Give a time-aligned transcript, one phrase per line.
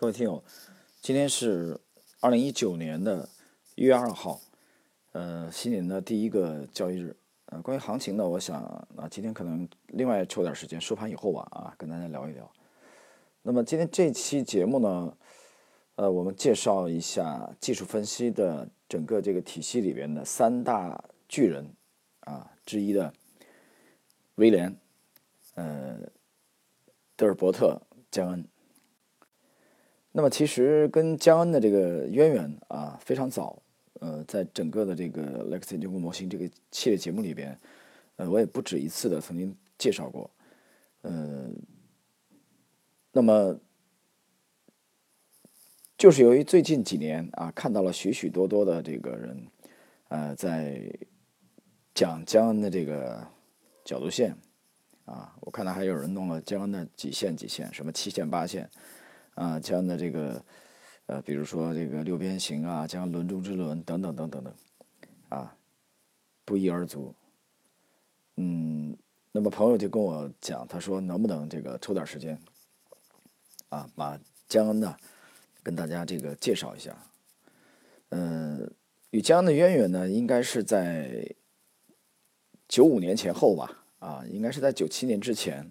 [0.00, 0.42] 各位听友，
[1.02, 1.78] 今天是
[2.20, 3.28] 二零一九年的
[3.74, 4.40] 一月二号，
[5.12, 7.14] 呃，新年的第一个交易日。
[7.44, 8.62] 呃，关于行情呢，我想
[8.96, 12.50] 啊，今天可能另外抽点时间，收盘以后吧，啊，跟大家聊一聊。
[13.42, 15.14] 那么今天这期节目呢，
[15.96, 21.70] 呃，我们介绍一下技术分析的整个这个体系里边的三大巨人
[22.20, 23.12] 啊之一的
[24.36, 24.74] 威廉，
[25.56, 25.98] 呃，
[27.16, 27.78] 德尔伯特
[28.10, 28.42] 江恩。
[30.12, 33.62] 那么其实跟江恩的这个渊源啊非常早，
[34.00, 37.56] 呃，在整个的这个 Lex 研究模型这个系列节目里边，
[38.16, 40.28] 呃，我也不止一次的曾经介绍过，
[41.02, 41.48] 呃，
[43.12, 43.56] 那么
[45.96, 49.46] 就是由于最近几年啊，看到了许许多多的这个人，
[50.08, 50.82] 呃，在
[51.94, 53.24] 讲江恩的这个
[53.84, 54.36] 角度线，
[55.04, 58.68] 啊，我看到还有人弄了江恩的几线几线，什么七线八线。
[59.40, 60.44] 啊，将的这个，
[61.06, 64.54] 呃，比如说这个六边形啊，将轮中之轮等等等等等，
[65.30, 65.56] 啊，
[66.44, 67.14] 不一而足。
[68.36, 68.94] 嗯，
[69.32, 72.38] 那么朋友就跟我讲，他说能不能这个抽点时间，
[73.70, 74.94] 啊，把江恩呢
[75.62, 76.94] 跟大家这个介绍一下。
[78.10, 78.70] 嗯，
[79.08, 81.34] 与江恩的渊源呢，应该是在
[82.68, 85.66] 九五年前后吧，啊，应该是在九七年之前，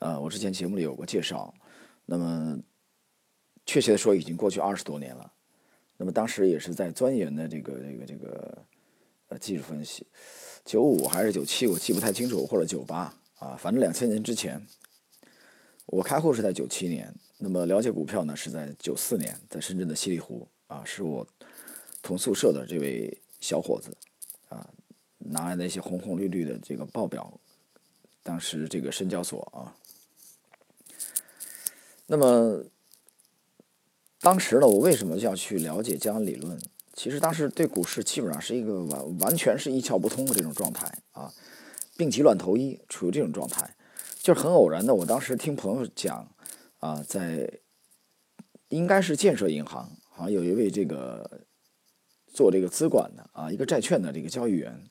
[0.00, 1.54] 呃，我之前节目里有过介绍，
[2.04, 2.60] 那么。
[3.66, 5.32] 确切的说，已经过去二十多年了。
[5.96, 8.58] 那么当时也是在钻研的这个这个这个
[9.28, 10.06] 呃技术分析，
[10.64, 14.66] 九五还是九七，我记不太清楚，或者九八啊，反正两千年之前。
[15.84, 21.26] 我开户是在九七年，那么了解股票呢是在九四年，在深圳的西丽湖啊，是我
[22.00, 23.94] 同宿舍的这位小伙子
[24.48, 24.66] 啊
[25.18, 27.38] 拿来的一些红红绿绿的这个报表，
[28.22, 29.76] 当时这个深交所啊，
[32.06, 32.64] 那么。
[34.20, 36.60] 当时呢，我为什么要去了解江恩理论？
[36.92, 41.32] 其实当时对股市基本上是一个完完全是一窍不通的这种状态啊，
[41.96, 43.74] 病急乱投医，处于这种状态，
[44.18, 44.94] 就是很偶然的。
[44.94, 46.28] 我当时听朋友讲
[46.80, 47.60] 啊，在
[48.68, 51.46] 应该是建设银行，好像有一位这个
[52.26, 54.84] 做这个资管的啊，一个债券的这个交易员，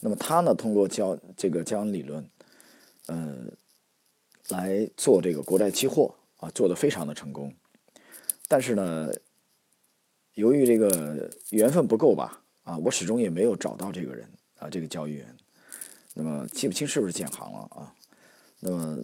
[0.00, 2.30] 那么他呢通过教这个江恩理论，
[3.06, 3.38] 呃，
[4.50, 7.52] 来做这个国债期货啊，做的非常的成功。
[8.52, 9.10] 但是呢，
[10.34, 15.34] 由于这个缘分不够吧，啊，我始终也没有找到这个人啊，这个交易员。
[16.12, 17.94] 那么记不清是不是建行了啊？
[18.60, 18.98] 那么，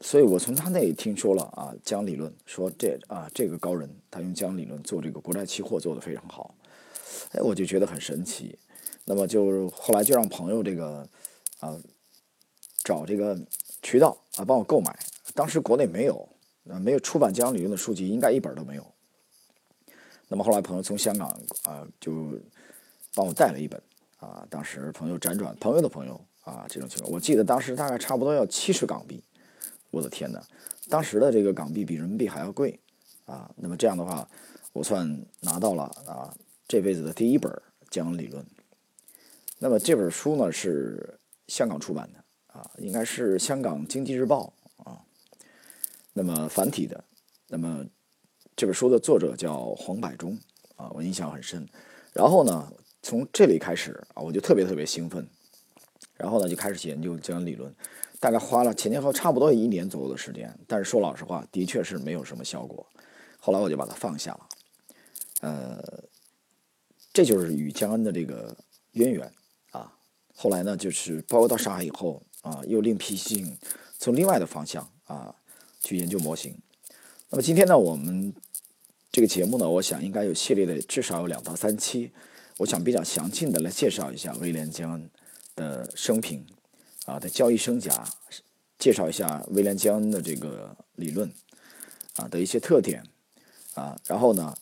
[0.00, 6.54] 所以我从他那里听说了啊，江理论说这啊，这个高人他用江理论做这个国债期货做的非常好，
[7.32, 8.58] 哎，我就觉得很神奇。
[9.04, 11.06] 那么就后来就让朋友这个
[11.60, 11.78] 啊
[12.82, 13.38] 找这个
[13.82, 14.98] 渠道啊帮我购买，
[15.34, 16.26] 当时国内没有。
[16.70, 18.86] 啊，没有出版江理论的书籍，应该一本都没有。
[20.28, 21.28] 那么后来朋友从香港
[21.62, 22.38] 啊，就
[23.14, 23.80] 帮我带了一本
[24.18, 24.46] 啊。
[24.50, 29.24] 当时朋友辗转，朋友的朋友啊，这种情况，我记得当时大概差不多要七十港币。
[29.90, 30.42] 我的天哪，
[30.90, 32.78] 当时的这个港币比人民币还要贵
[33.24, 33.50] 啊。
[33.56, 34.28] 那么这样的话，
[34.74, 36.34] 我算拿到了啊
[36.66, 37.50] 这辈子的第一本
[37.88, 38.44] 江理论。
[39.58, 44.52] 那么这本书呢是香港出版的啊，应该是香港经济日报。
[46.18, 47.04] 那么繁体的，
[47.46, 47.86] 那么
[48.56, 50.36] 这本书的作者叫黄百中
[50.74, 51.64] 啊，我印象很深。
[52.12, 55.24] 然后呢，从这里开始啊，我就特别特别兴奋。
[56.16, 57.72] 然后呢，就开始研究江恩理论，
[58.18, 60.52] 大概花了前前后差不多一年左右的时间。
[60.66, 62.84] 但是说老实话，的确是没有什么效果。
[63.38, 64.48] 后来我就把它放下了。
[65.42, 66.02] 呃，
[67.12, 68.56] 这就是与江恩的这个
[68.94, 69.32] 渊源
[69.70, 69.94] 啊。
[70.34, 73.56] 后来呢，就是包括到上海以后啊，又另辟蹊径
[73.98, 75.32] 从另外的方向啊。
[75.80, 76.56] 去研究模型。
[77.30, 78.32] 那么今天呢，我们
[79.12, 82.10] 这个节目呢，我想应该有系列的，至少有两到三期。
[82.56, 85.10] 我想比较详尽的来介绍一下威廉·江恩
[85.54, 86.44] 的生平
[87.04, 88.04] 啊的交易生涯，
[88.78, 91.32] 介绍一下威廉·江恩的这个理论
[92.16, 93.04] 啊的一些特点
[93.74, 94.56] 啊，然后呢，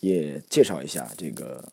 [0.00, 1.72] 也介绍一下这个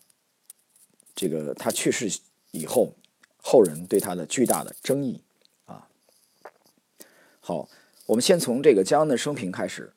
[1.15, 2.19] 这个他去世
[2.51, 2.93] 以后
[3.37, 5.21] 后人对他的巨大的争议
[5.65, 5.87] 啊。
[7.39, 7.67] 好。
[8.05, 9.91] 我们先从这个江恩的生平开始。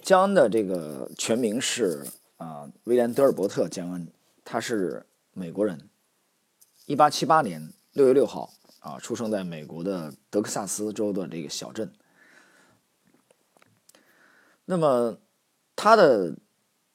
[0.00, 2.06] 江恩的这个全名是
[2.36, 4.06] 啊，威廉·德尔伯特·江恩，
[4.44, 5.88] 他是美国人。
[6.86, 11.92] 一八七八年六月六号啊，出生在美国的德克萨斯州的这个小镇。
[14.64, 15.18] 那么
[15.74, 16.36] 他的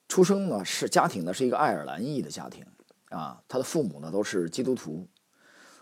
[0.07, 2.65] 出生呢，是家庭呢是一个爱尔兰裔的家庭
[3.09, 5.07] 啊，他的父母呢都是基督徒。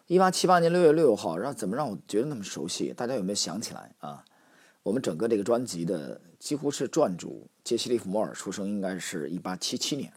[0.08, 2.92] 一八七八年六月六号，让怎么让我觉得那么熟悉？
[2.92, 4.26] 大家有没有想起来啊？
[4.84, 10.12] 我们整个这个专辑的几乎是撰主杰西·利弗莫尔出生应该是一八七七年，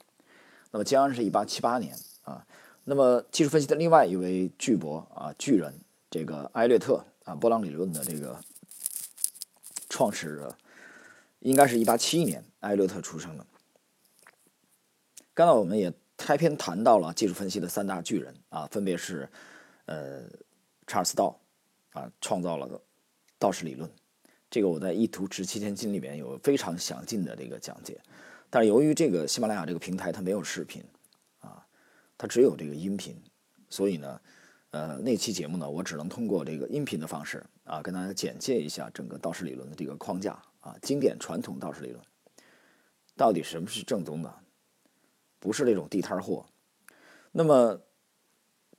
[0.72, 2.44] 那么江恩是一八七八年啊。
[2.84, 5.80] 那么技术分析的另外一位巨博啊巨人，
[6.10, 8.38] 这个埃略特啊波浪理论的这个
[9.88, 10.52] 创始人，
[11.40, 13.46] 应该是一八七一年埃略特出生的。
[15.32, 19.28] 刚才我们也开篇谈到了技术分析的三大巨人啊，分别是
[19.84, 20.22] 呃
[20.88, 21.38] 查尔斯道
[21.92, 22.80] 啊创造了
[23.38, 23.88] 道氏理论。
[24.56, 28.00] 这个我在《一图值七千金》里面有非常详尽的这个讲解，
[28.48, 30.82] 但是由于这个喜马拉雅这个平台它没有视频，
[31.40, 31.62] 啊，
[32.16, 33.14] 它只有这个音频，
[33.68, 34.18] 所以呢，
[34.70, 42.02] 呃，那期节目呢，我只能通过这个音频的方式啊，跟大家简介一下整个道氏理论的这个框架啊，经典传统道氏理论
[43.14, 44.34] 到底什么是正宗的，
[45.38, 46.46] 不是那种地摊货。
[47.30, 47.78] 那么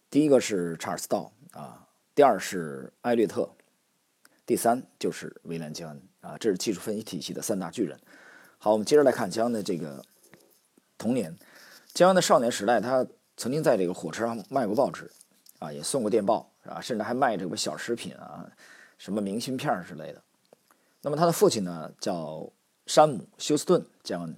[0.10, 3.48] 第一个是查尔斯道啊，第二是埃略特。
[4.48, 8.00] 第三就是威廉·江恩啊，这是技术分析体系的三大巨人。
[8.58, 10.02] 好，我们接着来看江恩的这个
[10.98, 11.38] 童年。
[11.94, 13.06] 江恩的少年时代，他
[13.36, 15.12] 曾经在这个火车上卖过报纸
[15.60, 18.50] 啊，也送过电报啊，甚至还卖这个小食品啊，
[18.98, 20.24] 什么明信片之类的。
[21.02, 22.50] 那么他的父亲呢叫
[22.86, 24.38] 山姆·休斯顿·江恩，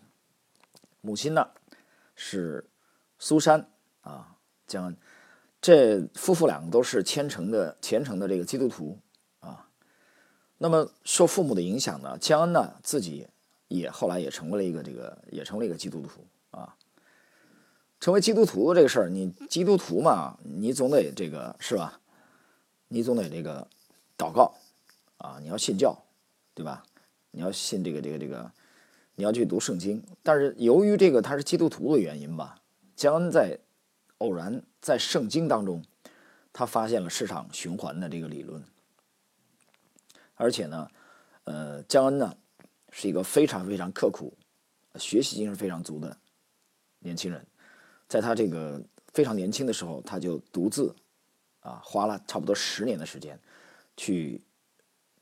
[1.01, 1.47] 母亲呢
[2.15, 2.67] 是
[3.19, 3.69] 苏珊
[4.01, 4.97] 啊江恩。
[5.61, 8.97] 这夫妇两个都是虔诚的虔诚的这个基督徒。
[10.59, 13.25] 那么受父母的影响呢，江恩呢自己
[13.69, 16.75] 也后来也成为了一个这个也成为了一个基督徒啊。
[17.99, 21.99] 成为基督徒这个事儿，你基督徒嘛，你总得这个是吧？
[22.87, 23.67] 你总得这个
[24.17, 24.53] 祷告
[25.17, 25.97] 啊，你要信教，
[26.53, 26.83] 对吧？
[27.31, 28.51] 你要信这个这个这个，
[29.15, 30.03] 你要去读圣经。
[30.23, 32.61] 但是由于这个他是基督徒的原因吧，
[32.95, 33.59] 江恩在
[34.17, 35.83] 偶然在圣经当中，
[36.51, 38.63] 他发现了市场循环的这个理论。
[40.41, 40.87] 而且呢，
[41.43, 42.33] 呃，江恩呢
[42.91, 44.37] 是一个非常非常刻苦、
[44.95, 46.15] 学习精神非常足的
[46.99, 47.45] 年轻人，
[48.07, 48.81] 在他这个
[49.11, 50.95] 非常年轻的时候，他就独自
[51.59, 53.37] 啊花了差不多十年的时间
[53.97, 54.41] 去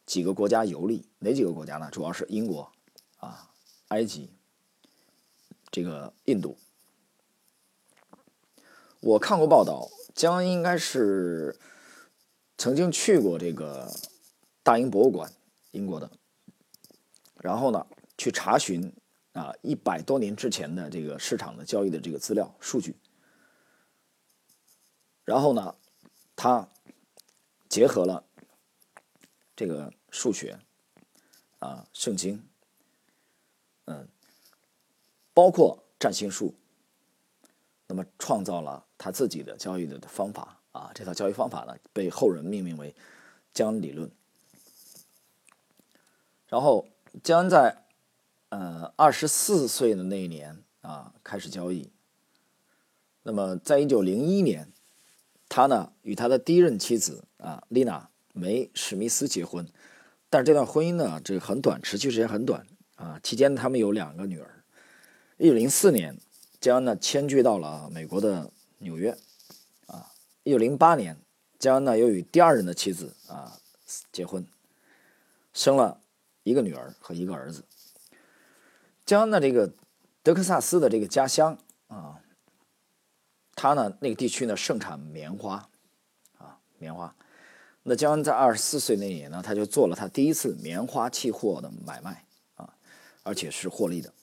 [0.06, 1.90] 几个国家游历，哪几个国家呢？
[1.92, 2.72] 主要是英国、
[3.18, 3.50] 啊
[3.88, 4.30] 埃及、
[5.72, 6.56] 这个印度。
[9.00, 11.58] 我看过报道，江恩应该是
[12.56, 13.92] 曾经去过这个。
[14.68, 15.32] 大英博物馆，
[15.72, 16.12] 英国的。
[17.38, 17.88] 然后呢，
[18.18, 18.94] 去查询
[19.32, 22.94] 啊一百多年之前的这个市场的交易的这个资料数据。
[25.24, 25.74] 然后呢，
[26.36, 26.68] 他
[27.70, 28.22] 结合了
[29.56, 30.60] 这个数学
[31.60, 32.46] 啊圣经，
[33.86, 34.06] 嗯，
[35.34, 36.54] 包括占星术，
[37.88, 40.92] 那么创造了他自己的交易的方法啊。
[40.94, 42.94] 这套交易方法呢，被后人命名为
[43.54, 44.12] 江理论。
[46.48, 46.88] 然后
[47.24, 47.84] 江恩在
[48.50, 51.92] 呃二十四岁的那一年啊开始交易。
[53.24, 54.72] 那么在一九零一年，
[55.50, 59.68] 他呢与他的第一任妻子啊丽娜梅史密斯结婚，
[60.30, 62.66] 但是这段婚姻呢这个很短，持续时间很短
[62.96, 63.20] 啊。
[63.22, 64.64] 期间他们有两个女儿。
[65.38, 66.18] 一九零四年，
[66.62, 69.18] 江恩呢迁居到了美国的纽约
[69.88, 70.14] 啊。
[70.44, 71.18] 一九零八年，
[71.60, 73.60] 江恩呢又与第二任的妻子啊
[74.14, 74.48] 结婚，
[75.52, 76.00] 生了。
[76.48, 77.66] 一个女儿和一个儿子。
[79.06, 79.74] 江恩的这个
[80.24, 81.58] 德克萨斯的这个家乡
[81.88, 82.22] 啊，
[83.54, 85.70] 他呢那个地区呢盛产棉花
[86.38, 87.14] 啊棉花。
[87.84, 92.74] 那江恩在二十四岁那年呢，他就做了他第一次棉花期货的买卖啊，
[93.24, 94.14] 而且是获利的。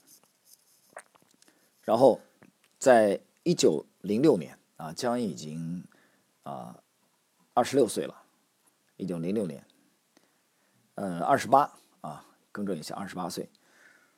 [1.83, 2.21] 然后
[2.79, 5.85] 在一九零六年啊，江恩已经
[6.43, 6.83] 啊
[7.53, 8.23] 二十六岁了。
[8.97, 9.67] 一九零六年，
[10.95, 11.79] 嗯，二十八。
[12.05, 13.49] 啊更正一下，二十八岁。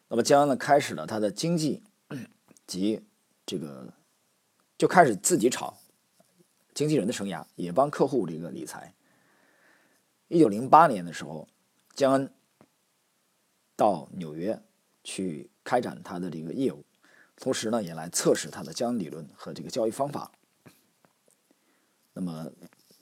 [0.09, 1.83] 那么江恩呢，开始了他的经济
[2.66, 3.02] 及
[3.47, 3.93] 这个，
[4.76, 5.78] 就开始自己炒
[6.75, 8.95] 经纪人的生涯，也帮客户这个理财。
[10.28, 11.49] 一九零八年的时候，
[11.95, 12.33] 江恩
[13.76, 14.61] 到纽约
[15.02, 16.85] 去开展他的这个业务，
[17.37, 20.33] 同时呢，也来测试他的江恩理论和这个交易方法。
[22.12, 22.50] 那么，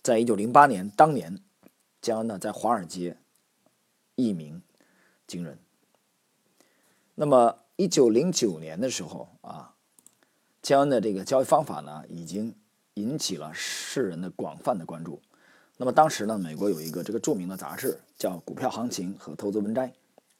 [0.03, 1.43] 在一九零八年当年，
[2.01, 3.17] 江恩呢在华尔街
[4.15, 4.63] 一名。
[5.27, 5.59] 惊人。
[7.15, 9.75] 那么，一九零九年的时候啊，
[10.61, 12.55] 江恩的这个交易方法呢，已经
[12.95, 15.23] 引起了世人的广泛的关注。
[15.77, 19.89] 那么当时呢，美国有一个这个著名的杂志叫《股票行情和投资文摘》，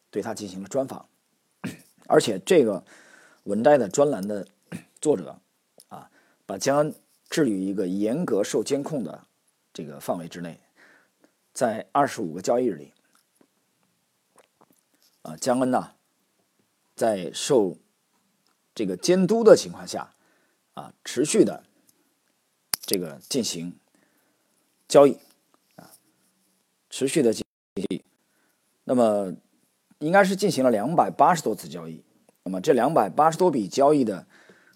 [0.09, 1.07] 对他进行了专访。
[2.07, 2.83] 而且这个
[3.43, 4.47] 文摘的专栏的
[4.99, 5.39] 作者
[5.87, 6.09] 啊，
[6.45, 6.93] 把江恩
[7.29, 9.25] 置于一个严格受监控的
[9.73, 10.59] 这个范围之内，
[11.53, 12.91] 在二十五个交易日里。
[15.25, 15.93] 啊，江恩呐，
[16.95, 17.77] 在受
[18.75, 20.13] 这个监督的情况下，
[20.75, 21.63] 啊，持续的
[22.81, 23.75] 这个进行
[24.87, 25.17] 交易，
[25.77, 25.89] 啊，
[26.91, 27.43] 持续的进
[27.89, 28.03] 行，
[28.83, 29.33] 那么
[29.97, 32.03] 应该是进行了两百八十多次交易，
[32.43, 34.27] 那么这两百八十多笔交易的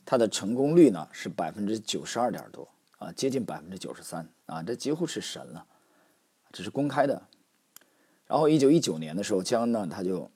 [0.03, 5.67] 它的成功率呢是百分之九十二点多，啊，接近百分之九十三，啊，这几乎是神了，
[6.51, 7.27] 这是公开的。
[8.25, 10.29] 然后，一九一九年的时候，江恩呢，他就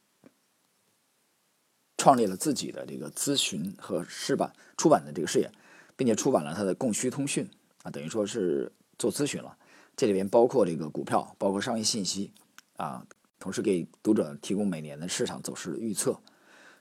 [2.04, 5.50] 创立了自己的这个咨询和出版出版的这个事业，
[5.96, 7.46] 并且出版了他的《供需通讯》
[7.82, 8.70] 啊，等于说是
[9.00, 9.58] 做咨询了。
[9.96, 12.34] 这里边包括这个股票，包括商业信息
[12.76, 13.08] 啊，
[13.40, 16.20] 同时给读者提供每年的市场走势的预测，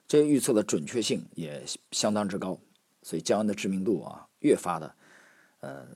[0.08, 1.62] 这些预测的准确性也
[1.92, 2.58] 相当之高，
[3.04, 4.92] 所以江恩的知名度啊，越发的
[5.60, 5.86] 呃，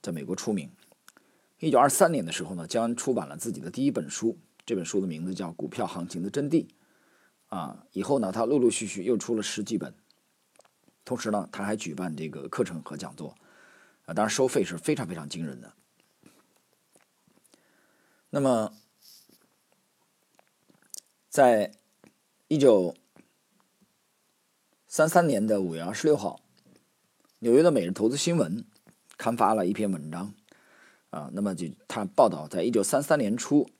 [0.00, 0.70] 在美国出名。
[1.58, 6.64] 一九二三年的时候呢，江恩出版了自己的第一本书，这本书的名字叫《股票行情的真谛》。
[7.48, 9.94] 啊，以后呢，他陆陆续续又出了十几本，
[11.04, 13.36] 同时呢，他还举办这个课程和讲座，
[14.04, 15.72] 啊，当然收费是非常非常惊人的。
[18.30, 18.74] 那么，
[21.28, 21.72] 在
[22.48, 22.94] 一九
[24.86, 26.40] 三三年的五月二十六号，
[27.38, 28.62] 纽约的《每日投资新闻》
[29.16, 30.34] 刊发了一篇文章。
[31.10, 33.70] 啊，那么就他报道，在一九三三年初，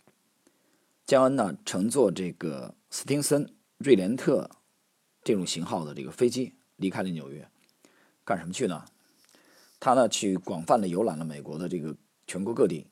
[1.04, 4.50] 江恩呢乘坐这个斯汀森、瑞联特
[5.22, 7.48] 这种型号的这个飞机离开了纽约，
[8.24, 8.86] 干什么去呢？
[9.78, 12.86] 他呢去广泛的游览了美国的这个全国各地，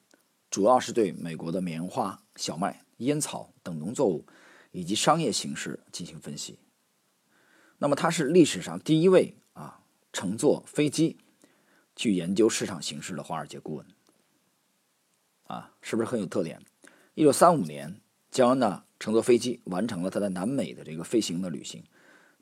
[0.51, 4.27] 主要是对美国的棉花、小麦、烟草等农作物
[4.73, 6.59] 以及商业形势进行分析。
[7.79, 9.81] 那么他是历史上第一位啊
[10.13, 11.19] 乘坐飞机
[11.97, 13.87] 去研究市场形势的华尔街顾问。
[15.45, 16.63] 啊，是不是很有特点？
[17.15, 18.01] 一九三五年，
[18.31, 21.83] 江恩呢乘坐飞机完成了他在南美的这个飞行的旅行，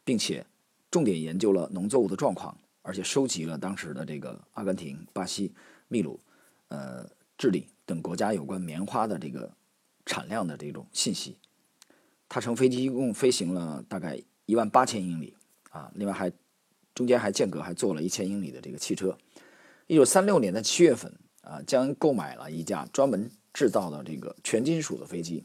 [0.04, 0.46] 并且
[0.90, 5.52] 重点研究了农作物的状况，而且收集了当时的这个阿根廷、巴西、
[5.88, 6.20] 秘鲁、
[6.68, 9.52] 呃、智利等国家有关棉花的这个
[10.06, 11.36] 产量的这种信息。
[12.28, 15.34] 他乘飞机一共飞行了大概一万八千英里
[15.70, 16.32] 啊，另外还
[16.94, 19.16] 中间还间隔还坐了一千英里的这个汽车。
[19.86, 21.12] 一九三六年的七月份。
[21.42, 25.44] 啊，将购买了一架专门制造的这个全金属的飞机，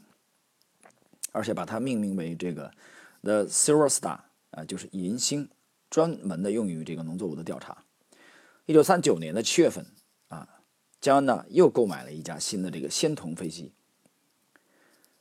[1.38, 2.72] 而且把它命名为这个
[3.22, 4.18] The Silver Star，
[4.50, 5.48] 啊，就是银星，
[5.88, 7.84] 专门的用于这个农作物的调查。
[8.66, 9.86] 一九三九年的七月份，
[10.26, 10.48] 啊，
[11.00, 13.72] 江恩呢又购买了一架新的这个仙童飞机。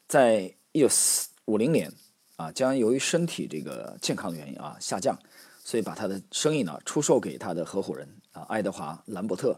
[0.07, 1.93] 在一九四五零年，
[2.37, 5.15] 啊，江恩由于身体这个健康的原因啊下降，
[5.63, 9.55] 所以把他的生意呢出售给他的合伙人啊爱德华兰伯特。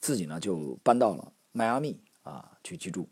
[0.00, 3.08] 自己呢就搬到了迈阿密啊去居住。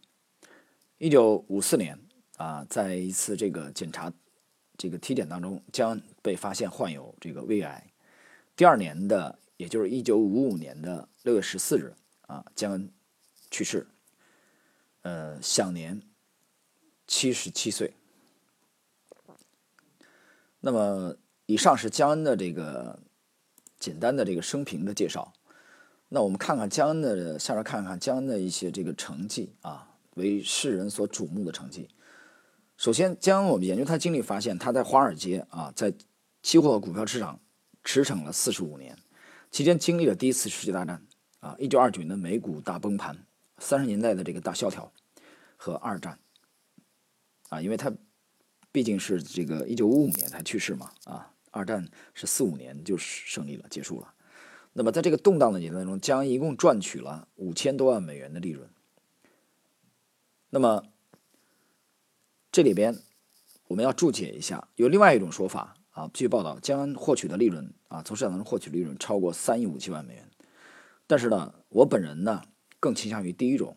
[0.99, 1.99] 一九五四年
[2.43, 4.13] 啊，在一次这个检查
[4.77, 7.93] 这个体检当中，将被发现患有这个胃癌。
[8.57, 12.89] 第二年的，也就是一九五五年的六月十四日啊，将
[13.49, 13.87] 去世，
[15.03, 16.03] 呃，享年
[17.07, 17.95] 七十七岁。
[20.59, 22.99] 那么，以上是江恩的这个
[23.79, 25.33] 简单的这个生平的介绍。
[26.09, 31.89] 那我们看看江恩的，下面看看江恩的一些这个成绩啊，为世人所瞩目的成绩。
[32.83, 35.95] 首先，江恩我们研究他经历发现，他在华尔街啊，在
[36.43, 37.39] 期货和股票市场
[37.85, 38.99] 驰骋了四十五年，
[39.53, 41.01] 期间经历了第一次世界大战
[41.39, 43.25] 啊，一九二九年的美股大崩盘，
[43.59, 44.93] 三十年代的这个大萧条
[45.57, 46.19] 和二战
[47.51, 47.93] 啊，因为他
[48.73, 54.13] 毕竟是这个一九五五年才去世嘛啊，二战是四五年就胜利了，结束了。
[54.73, 58.69] 那么，在这个动荡的年代中，江一共赚取了五千多万美元的利润。
[60.51, 60.83] 那么，
[62.53, 62.95] 这里边
[63.67, 66.11] 我们要注解一下，有另外一种说法啊。
[66.13, 70.29] 据报道，江恩获取的利润啊，从市场当中获取利润超过三亿五千万美元。
[71.07, 72.43] 但是呢，我本人呢
[72.79, 73.75] 更倾向于第一种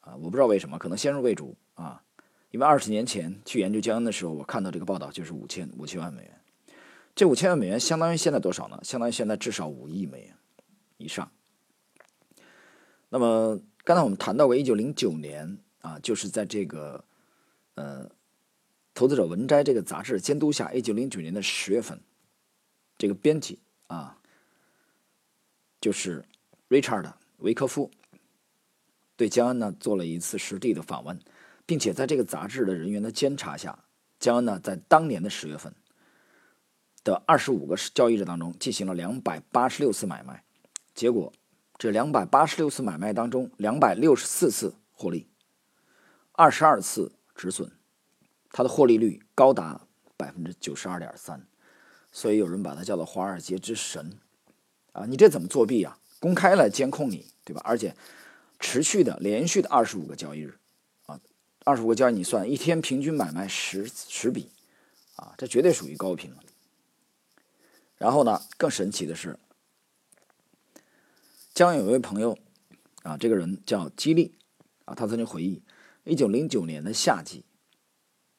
[0.00, 2.02] 啊，我不知道为什么，可能先入为主啊。
[2.52, 6.40] 因为二十年前去研究江恩的时候，我看到这个报道就是五千五千万美元。
[7.14, 8.80] 这五千万美元相当于现在多少呢？
[8.82, 10.34] 相当于现在至少五亿美元
[10.96, 11.30] 以上。
[13.10, 17.04] 那么刚才我们谈到过，一九零九年啊，就是在这个
[17.76, 18.04] 呃
[18.92, 22.00] 《投资者文摘》这个杂志监督下，一九零九年的十月份，
[22.98, 24.18] 这个编辑啊，
[25.80, 26.24] 就是
[26.68, 27.90] Richard 维科夫，
[29.16, 31.18] 对江恩呢做了一次实地的访问，
[31.64, 33.84] 并且在这个杂志的人员的监察下，
[34.18, 35.72] 江恩呢在当年的十月份。
[37.04, 40.42] 的二十五个交易日当中进行了两百八十六次买卖，
[40.92, 41.32] 结果
[41.78, 45.28] 这两百八十六次买卖当中，两百六十四次获利，
[46.32, 47.70] 二十二次止损，
[48.50, 51.46] 他的获利率高达百分之九十二点三，
[52.10, 54.18] 所以有人把他叫做华尔街之神
[54.92, 55.04] 啊！
[55.06, 55.98] 你这怎么作弊啊？
[56.18, 57.60] 公开了监控你，对吧？
[57.64, 57.94] 而且
[58.58, 60.58] 持续的、连续的二十五个交易日
[61.04, 61.20] 啊，
[61.64, 64.50] 二十五个交易你算一天平均买卖十十笔
[65.16, 66.42] 啊，这绝对属于高频了。
[67.98, 69.38] 然后呢，更神奇的是，
[71.52, 72.38] 江有一位朋友
[73.02, 74.34] 啊，这个人叫基利
[74.86, 75.62] 啊，他曾经回忆，
[76.06, 77.44] 一九零九年的夏季。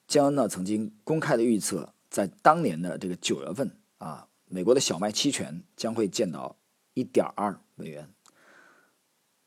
[0.06, 6.56] 江恩呢曾经公开的预测，在当年的这个九月份啊，美国的小麦期权将会见到
[6.94, 8.10] 一点二美元。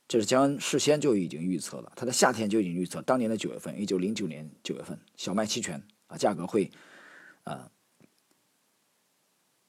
[0.08, 6.70] 这是江恩事先就已经预测了，他在夏天就已经预测，当年的九月份，一九零九年九月份，小麦期权啊价格会
[7.44, 7.72] 啊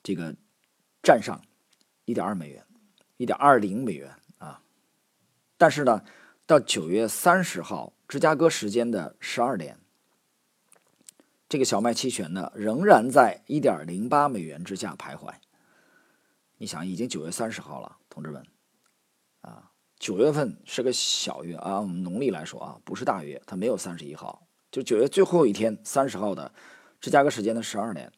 [0.02, 0.36] 这个
[1.02, 1.42] 站上
[2.04, 2.66] 一点二美元，
[3.16, 4.62] 一点二零美元啊。
[5.56, 6.04] 但是呢，
[6.52, 9.78] 到九月三十号芝加哥时间的十二点。
[11.48, 15.32] 这个小麦期权呢，仍然在一点零八美元之下徘徊。
[16.58, 18.46] 你想，已经九月三十号了，同志们，
[19.40, 26.52] 啊，九月份是个小月啊，我们农历来说啊，不是大月，它没有三十一号，就九月最后一天，三十号的
[27.00, 28.12] 芝加哥时间的十二点，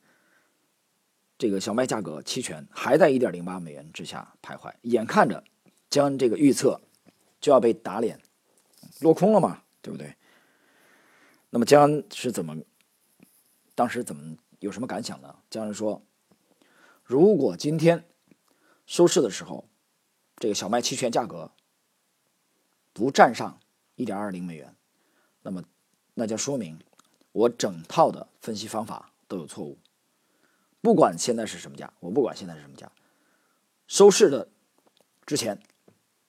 [1.39, 5.45] 这个小麦价格期权还在一点零八美元之下徘徊，眼看着
[5.89, 6.81] 将这个预测
[7.41, 8.21] 就要被打脸，
[9.01, 10.17] 落空了嘛，对不对？
[11.51, 12.57] 那么将是怎么？
[13.75, 15.37] 当时怎么有什么感想呢？
[15.51, 16.03] 江人说
[17.03, 18.09] ：“如果今天
[18.87, 19.69] 收市的时候，
[20.37, 21.51] 这个小麦期权价格
[22.93, 23.61] 不站上
[23.97, 24.77] 一点二零美元，
[25.43, 25.65] 那么
[26.15, 26.79] 那就说明
[27.33, 29.79] 我整套的分析方法都有错误。
[30.81, 32.93] 不管现在是什么价，我不管现在是什么价，
[33.89, 34.49] 收市的
[35.27, 35.61] 之前，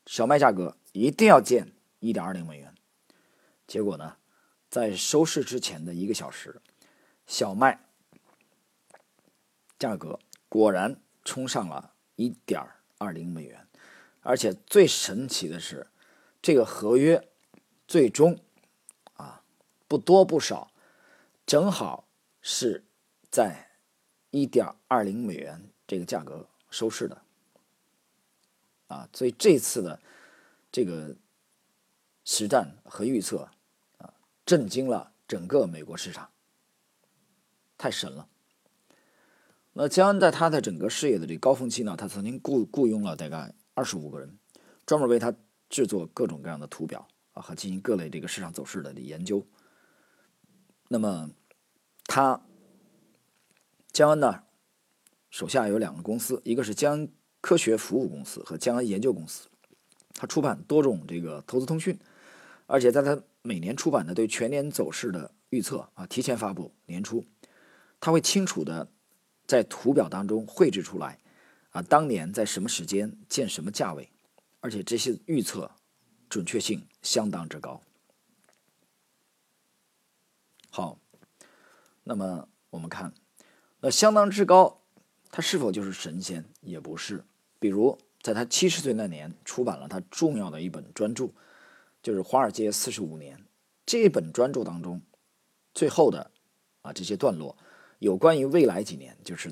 [0.08, 1.74] 小麦价格一定要见
[2.08, 2.74] 一点二零美元。
[3.68, 4.18] 结果呢，
[4.70, 6.62] 在收市之前的一个小时。”
[7.28, 7.90] 小麦
[9.80, 12.64] 价格果然冲上了一点
[13.00, 13.68] 二零美元，
[14.22, 15.88] 而且最神奇的是，
[16.40, 17.28] 这个合约
[17.88, 18.40] 最终
[19.14, 19.44] 啊
[19.88, 20.72] 不多不少，
[21.48, 22.08] 正好
[22.44, 22.86] 是
[23.32, 23.72] 在
[24.30, 27.24] 一点二零美元这个价格收市的
[28.86, 30.00] 啊，所以这次的
[30.72, 31.16] 这个
[32.26, 33.50] 实战和预测
[34.00, 34.14] 啊，
[34.46, 36.30] 震惊了整个美国市场。
[37.78, 38.28] 太神了！
[39.74, 44.40] 那江恩在他的整个事业的这高峰期呢，他曾经雇雇佣了大概二十五个人，
[44.86, 45.34] 专门为他
[45.70, 49.46] 制作各种各样的图表啊，和进行各类这个市场走势的研究。
[50.88, 51.30] 那么
[52.06, 52.42] 他
[53.92, 54.44] 江恩呢，
[55.30, 59.50] 手下有两个公司，一个是江恩科学服务公司和江恩研究公司，
[60.14, 62.00] 他出版多种这个投资通讯，
[62.68, 67.24] 而且在他每年出版的对全年走势的预测啊，提前发布年初。
[68.00, 68.92] 他会清楚的
[69.48, 71.20] 在图表当中绘制出来，
[71.72, 74.12] 啊，当年在什么时间见什么价位，
[74.60, 75.72] 而且这些预测
[76.30, 77.82] 准确性相当之高。
[80.70, 81.00] 好，
[82.04, 83.14] 那么我们看，
[83.80, 84.82] 那相当之高，
[85.32, 86.46] 他是否就是神仙？
[86.62, 87.24] 也不是。
[87.60, 91.30] 比如在他七十岁那年出版了他重要的一本专著，
[92.06, 93.36] 就是《华尔街四十五年》
[93.84, 95.02] 这本专著当中
[95.74, 96.30] 最后的
[96.84, 97.58] 啊这些段落。
[97.98, 99.52] 有关于未来几年，就是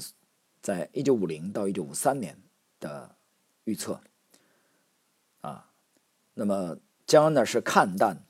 [0.61, 2.37] 在一九五零到一九五三年
[2.79, 3.15] 的
[3.63, 3.99] 预测
[5.41, 5.71] 啊。
[6.35, 8.23] 那么江恩呢是看淡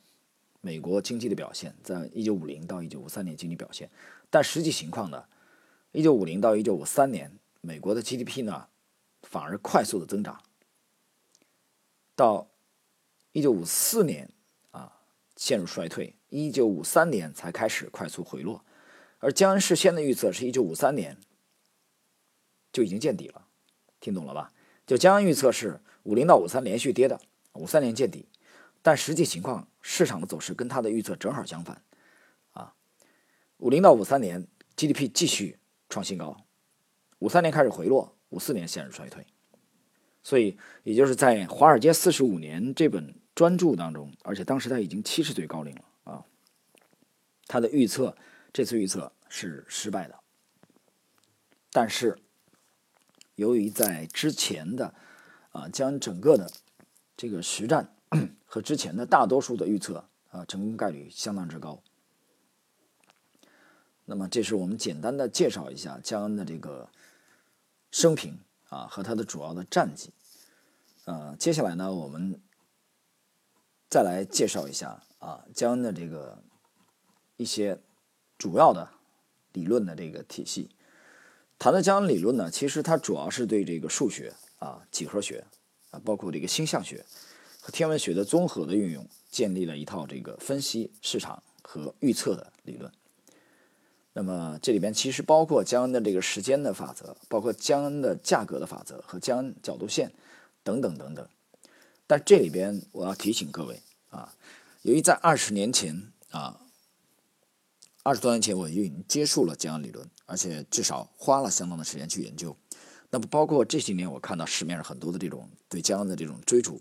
[0.62, 3.90] 美国经济的表现，在一九五零到一九五三年经济表现，
[4.30, 5.26] 但实际情况呢，
[5.92, 8.70] 一九五零到一九五三年美国的 GDP 呢
[9.24, 10.42] 反而快速的增长，
[12.16, 12.48] 到
[13.34, 14.32] 一九五四年
[14.72, 15.00] 啊
[15.36, 18.63] 陷入衰退，一九五三年才开始快速回落。
[19.19, 21.17] 而江恩事先的预测是一九五三年
[22.72, 23.48] 就已经见底了，
[24.00, 24.54] 听懂了吧？
[24.86, 27.19] 就江恩预测是五零到五三连续跌的，
[27.54, 28.28] 五三年见底，
[28.82, 31.82] 但实际情况市场的走势跟他的预测正好相反，
[32.52, 32.76] 啊，
[33.58, 35.58] 五零到五三年 GDP 继续
[35.89, 36.46] 创新高，
[37.19, 39.26] 五三年开始回落，五四年陷入衰退，
[40.22, 46.26] 所以也就是在《华尔街四十五年》这本专注当中，而且当时他已经七十岁高龄了啊，
[47.48, 48.15] 他的预测。
[48.56, 50.19] 这次预测是失败的，
[51.72, 52.19] 但是
[53.34, 54.93] 由于在之前的
[55.52, 56.52] 啊将整个的
[57.17, 57.96] 这个实战
[58.46, 61.82] 和之前的大多数的预测啊成功概率相当之高，
[64.06, 66.91] 那么这是我们简单的介绍一下江恩的这个
[67.89, 68.38] 生平
[68.69, 70.12] 啊和他的主要的战绩，
[71.06, 72.39] 呃，接下来呢我们
[73.94, 76.42] 再来介绍一下啊江恩的这个
[77.38, 77.80] 一些。
[78.36, 78.90] 主要的
[79.54, 80.70] 理论的这个体系。
[81.58, 85.46] 谈的江恩理论呢，其实它主要是对这个数学啊、几何学
[85.92, 87.06] 啊，包括这个星象学
[87.62, 92.92] 和天文学的综合的运用，建立了一套这个分析市场和预测的理论。
[94.12, 100.12] 那么这里边其实包括江恩的这个时间的法则，包括江恩的价格的法则和江恩角度线
[100.64, 101.26] 等等等等。
[102.13, 104.36] 但这里边我要提醒各位啊，
[104.84, 106.60] 由于在二十年前啊。
[108.04, 112.56] 二十多年前，我就已经接触了江恩理论，而且至少花了相当的时间去研究。
[113.10, 116.80] 那么，包括这些年，我看到市面上很多的这种对江恩的这种追逐，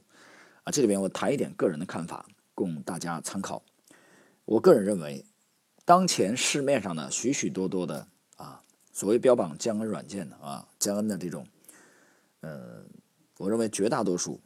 [0.65, 3.63] 啊，这里边我谈一点个人的看法，供大家参考。
[4.45, 5.25] 我个人认为，
[5.87, 11.47] 当前市面上的许许多多的啊，所谓标榜江恩软件的啊，江恩的这种，
[12.41, 12.85] 呃，
[13.39, 14.41] 我认为绝大多数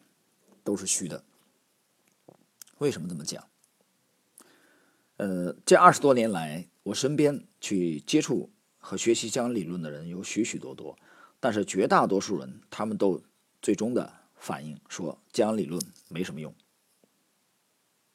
[0.67, 1.23] 都是虚的。
[2.79, 3.49] 为什么这么讲？
[5.19, 10.99] 呃，这二十多年来，我身边去接触和学习江理论的人有许许多多，
[11.39, 13.23] 但是绝大多数人他们都
[13.63, 16.53] 最终的反应说江理论没什么用。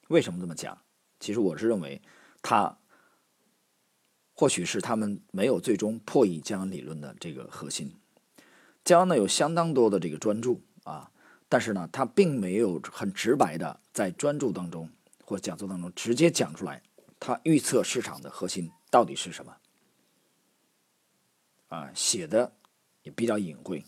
[0.08, 0.78] 为什么这么讲？
[1.18, 2.02] 其实我是认为，
[2.42, 2.78] 他
[4.34, 7.96] 或许是他们没有最终破译江理论的这个核心。
[8.84, 11.10] 江呢有相当多的这个专注啊，
[11.52, 14.88] 但是呢，他并没有很直白的在专注当中
[15.22, 16.82] 或讲座当中直接讲出来。
[17.20, 19.54] 他预测市场的核心到底是什么？
[21.68, 22.50] 啊，写的
[23.02, 23.84] 也比较隐晦。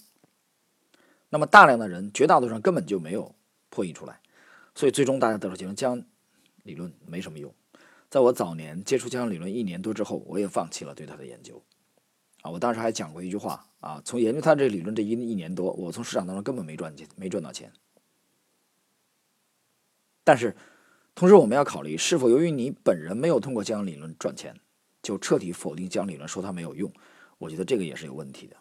[1.31, 3.35] 那么大量的人，绝大多数人根本就没有
[3.71, 4.21] 破译出来，
[4.75, 6.05] 所以最终大家得出结论：江
[6.65, 7.51] 理论没什么用。
[8.11, 11.65] 在我早年接触江理论一年多之后，我也放弃了对他的研究。
[12.45, 17.73] 啊，我当时还讲过一句话啊，从研究他这理论这一一年多，我从市场当中根本没赚钱，没赚到钱。
[20.23, 20.55] 但是。
[21.17, 24.53] 同时，我们要考虑是否由于你本人没有通过江理论赚钱，
[25.01, 26.93] 就彻底否定江理论，说它没有用。
[27.39, 28.57] 我觉得这个也是有问题的。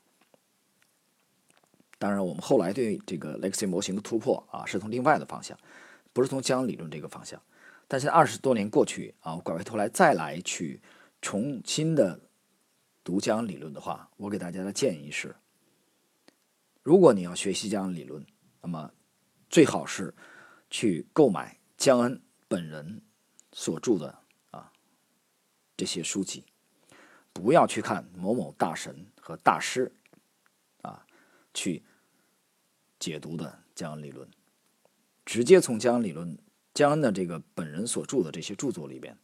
[1.98, 5.58] 当然，我们后来对这个 Legacy 模型的突破啊，是从另外的方向，
[6.14, 7.42] 不是从江理论这个方向。
[7.88, 10.80] 但是二十多年过去啊，我拐回头来再来去
[11.24, 12.20] 重新的
[13.04, 15.36] 读江理论的话，我给大家的建议是：
[16.82, 18.26] 如果你要学习江理论，
[18.62, 18.94] 那么
[19.50, 20.14] 最好是
[20.70, 22.22] 去购买江恩。
[22.46, 23.02] 本人
[23.52, 24.20] 所著的
[24.52, 24.72] 啊
[25.76, 26.46] 这些书籍，
[27.32, 29.92] 不要去看某某大神和大师
[30.84, 31.04] 啊
[31.52, 31.84] 去
[33.00, 34.30] 解读的江恩理论，
[35.26, 36.38] 直接从江恩理论
[36.76, 39.18] 江恩的这个本人所著的这些著作里边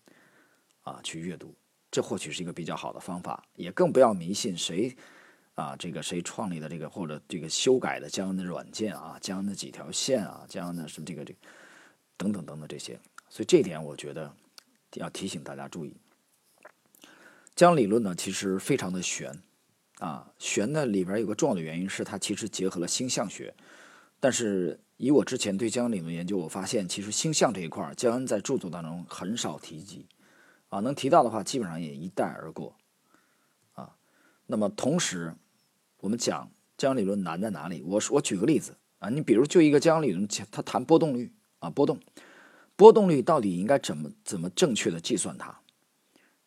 [0.82, 1.54] 啊去阅读，
[1.92, 3.44] 这或许是一个比较好的方法。
[3.56, 4.96] 也更不要迷信谁
[5.56, 11.36] 啊这个谁创立的这个或者这个修改的江恩的软件啊江恩的几条线啊江恩的什么这个这
[12.18, 13.00] 等等等等这些。
[13.30, 14.34] 所以这点我觉得
[14.94, 15.96] 要提醒大家注意。
[17.56, 19.38] 江理论呢，其实非常的玄
[20.00, 23.54] 啊，玄的里边有个重要的原因是它其实结合了星象学。
[24.22, 30.06] 但是以我之前对江理论研究，我发现其实星象这一块，江恩在著作当中很少提及
[30.70, 32.76] 啊，能提到的话基本上也一带而过
[33.74, 33.96] 啊。
[34.48, 35.36] 那么同时，
[36.00, 37.84] 我们讲江理论难在哪里？
[37.84, 42.00] 我我举个例子啊，你比如就一个江理论，它谈波动率啊，波动。
[42.76, 45.60] 波动率到底应该怎么怎么正确的计算它？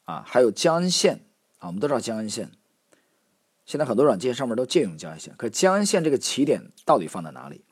[0.04, 1.26] 啊，还有江恩线
[1.58, 2.50] 啊，我们都知道江恩线，
[3.66, 7.64] 现在很多软件上面都借用江恩线，可江恩线这个起点到底放在哪里？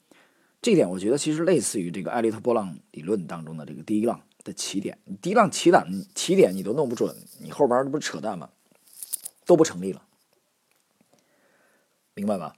[0.60, 4.20] 这点我觉得其实类似于这个艾利特波浪理论当中的这个第一浪
[4.52, 8.50] 起点，你第一浪起点起点你都弄不准，你后边这不是扯淡吗？
[9.46, 10.06] 都不成立了，
[12.14, 12.56] 明白吧？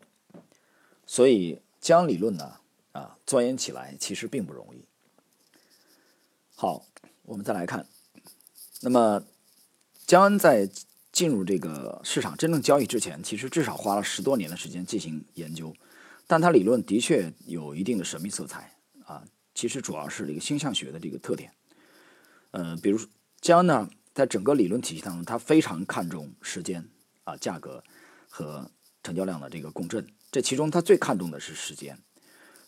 [1.07, 2.57] 所以江理论呢，
[2.93, 4.85] 啊，钻研起来其实并不容易。
[6.55, 6.85] 好，
[7.23, 7.87] 我们再来看。
[8.83, 9.25] 那么，
[10.07, 10.69] 江恩在
[11.11, 15.75] 进入这个市场真正交易之前，其实至少花了十多年的时间进行研究。
[16.27, 18.77] 但他理论的确有一定的神秘色彩
[19.07, 19.25] 啊，
[19.55, 21.53] 其实主要是这个星象学的这个特点。
[22.53, 22.99] 呃，比如
[23.43, 26.89] 江恩呢，在整个理论体系当中，他非常看重时间
[27.25, 27.85] 啊、价格
[28.29, 28.71] 和
[29.03, 30.07] 成交量的这个共振。
[30.31, 31.99] 这其中他最看重的是时间。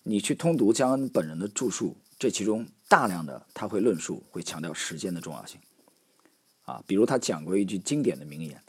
[0.02, 1.96] 你去通读江恩本人的著述。
[2.16, 5.60] 这其中大量的他会论述，会强调时间的重要性，
[6.62, 8.62] 啊，比如他讲过一句经典的名言，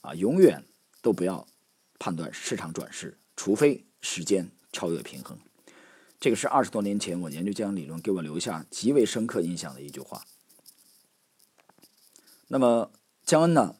[0.00, 0.66] 啊，永远
[1.00, 1.46] 都不要
[2.00, 5.38] 判断市场转势，除非时间超越平衡。
[6.18, 10.20] 这个是二十多年前我研究江恩理论给我留下极为深刻印象的一句话。
[12.48, 12.90] 那么
[13.24, 13.76] 江恩呢，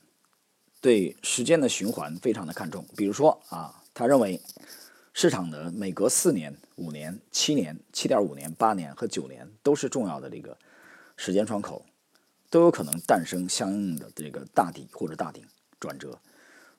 [0.80, 4.40] 对时间的循环非常的看重，比如说啊，他认为。
[5.14, 10.56] 市场的每隔四年、五年、七年、七点五年、八年和九年都是重要的这个
[11.16, 11.84] 时间窗口。
[12.50, 15.44] 都有可能诞生相应的这个大底或者大顶
[15.80, 16.20] 转折。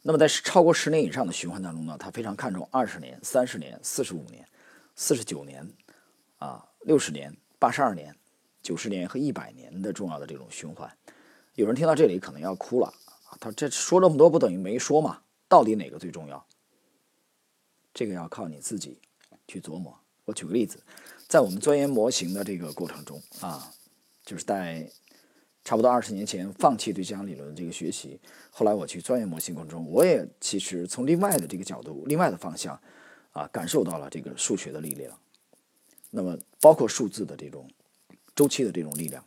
[0.04, 4.48] 那么在超过十年以上的循环当中呢，他非常看重二十年、三十年、四十五年、
[4.96, 5.74] 四十九年、
[6.38, 8.16] 啊六十年、八十二年、
[8.64, 10.90] 九十年和一百年的重要的这种循环。
[11.56, 12.88] 有人听到这里可能要哭了
[13.26, 13.36] 啊！
[13.40, 15.22] 他这说这么多不等于没说嘛？
[15.50, 16.46] 到底哪个最重要？
[17.94, 18.98] 这个要靠你自己
[19.48, 19.94] 去琢磨。
[20.24, 20.82] 我举个例子，
[21.28, 23.74] 在我们钻研模型的这个过程中啊，
[24.24, 24.90] 就是在
[25.66, 32.80] 差不多二十年前放弃对江理论的这个学习，后来我去钻研模型过程中，我也其实从另外的这个角度、另外的方向
[33.32, 35.20] 啊，感受到了这个数学的力量。
[36.12, 37.70] 那么包括数字的这种
[38.34, 39.22] 周期的这种力量，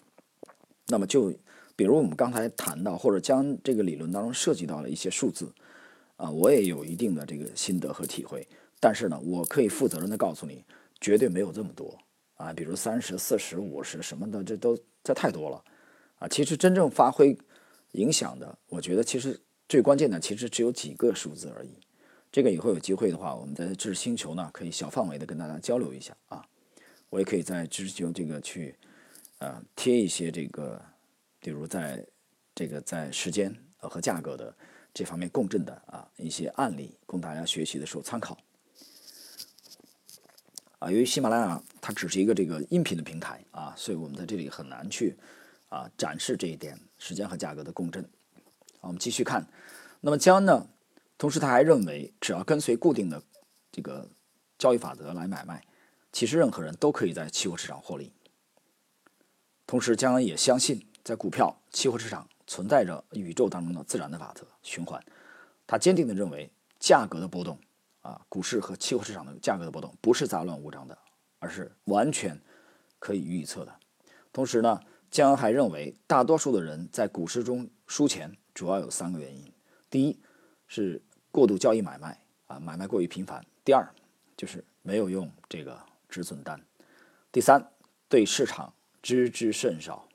[0.87, 1.35] 那么就。
[1.83, 5.53] 比如我们刚才谈到，或者将这个理论当中涉及到了一些数字，
[6.15, 8.47] 啊，我也有一定的这个心得和体会。
[8.79, 10.65] 但是呢，我可以负责任的告诉你，
[11.01, 11.99] 绝对没有这么多
[12.35, 12.53] 啊。
[12.53, 15.65] 比如三十四十五十什么的，这都这太多了
[16.21, 16.29] 啊。
[16.29, 17.37] 其实真正发挥
[17.95, 21.71] 影响的，我觉得其实最关键的其实只有几个数字而已。
[22.31, 26.47] 这个以后有机会的话，我们在知识星球呢，可以小范围的跟大家交流一下啊。
[27.11, 28.77] 我也可以在知识星球这个去
[29.41, 30.81] 呃贴一些这个。
[31.43, 32.07] 比如在
[32.55, 34.57] 这个在时间和价格的
[34.95, 38.39] 这方面共振的啊一些案例，供大家学习的时候参考。
[40.79, 45.17] 啊，由于喜马拉雅它只是一个这个音频的平台啊，所以我们在这里很难去
[45.69, 48.09] 啊展示这一点时间和价格的共振。
[48.81, 49.49] 我们继续看，
[50.01, 50.69] 那么江恩呢，
[51.19, 53.21] 同时他还认为，只要跟随固定的
[53.73, 54.09] 这个
[54.59, 55.65] 交易法则来买卖，
[56.13, 58.13] 其实任何人都可以在期货市场获利。
[59.67, 60.87] 同时，江恩也相信。
[61.13, 64.99] 在股票、期货市场存在着宇宙当中的自然的法则循环，
[65.67, 67.59] 他坚定地认为，价格的波动
[68.01, 70.97] 啊，股市和期货市场的价格的波动不是杂乱无章的，
[71.39, 72.41] 而是完全
[72.99, 73.77] 可以预测的。
[74.33, 79.53] 同时呢，江还认为，大多数的人在股市中输钱主要有三个原因：
[79.91, 80.19] 第一
[80.67, 83.87] 是过度交易买卖啊，买卖过于频繁；第二
[84.35, 86.59] 就是没有用这个止损单；
[87.31, 87.71] 第三
[88.09, 88.73] 对市场
[89.03, 90.09] 知之甚少。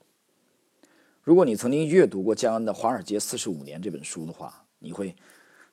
[1.27, 5.13] 如果你曾经阅读过江恩的《华尔街四十五年》这本书的话，你会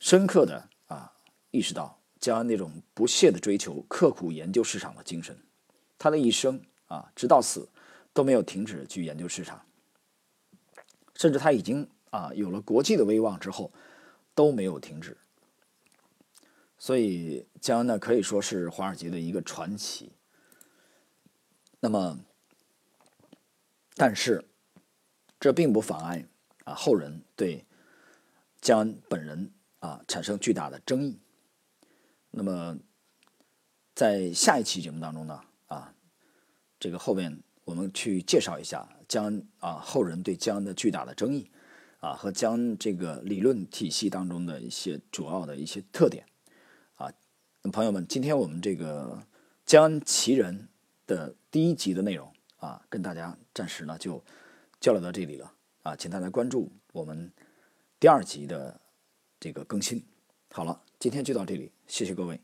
[0.01, 1.13] 深刻的啊
[1.53, 5.39] 意识到江恩那种不懈的追求、刻苦研究市场的精神。
[5.97, 7.69] 他的一生啊，直到死
[8.13, 9.65] 都没有停止去研究市场，
[11.15, 13.73] 甚至他已经啊有了国际的威望之后
[14.35, 15.17] 都没有停止。
[16.79, 20.17] 所以江恩呢可以说是华尔街的一个传奇。
[21.79, 22.19] 那么，
[23.95, 24.45] 但是。
[25.45, 26.27] 这并不妨碍
[26.65, 27.67] 啊后人对
[28.63, 31.21] 江恩本人啊产生巨大的争议。
[32.31, 32.79] 那么，
[33.95, 35.95] 在下一期节目当中呢啊，
[36.81, 41.51] 这个后面我们去介绍一下江恩啊后人对江恩的巨大的争议
[42.01, 46.25] 啊和江恩这个理论体系当中的一些主要的一些特点
[46.95, 47.13] 啊。
[47.71, 49.23] 朋友们，今天我们这个
[49.67, 50.71] 江恩奇人
[51.07, 54.25] 的第一集的内容啊，跟大家暂时呢就。
[54.85, 57.33] 交流到这里了啊，请大家关注我们
[57.99, 58.79] 第二集的
[59.41, 60.05] 这个更新。
[60.51, 62.39] 好了，今天就到这里，谢谢各位。